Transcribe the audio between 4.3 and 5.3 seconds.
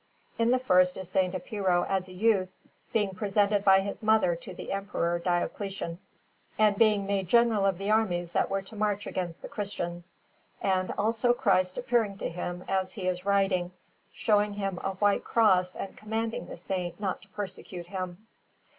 to the Emperor